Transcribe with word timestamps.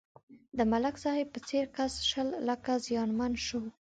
د 0.57 0.59
ملک 0.71 0.95
صاحب 1.03 1.27
په 1.33 1.39
څېر 1.47 1.65
کس 1.75 1.93
شل 2.09 2.27
لکه 2.49 2.71
زیانمن 2.85 3.33
شو. 3.45 3.61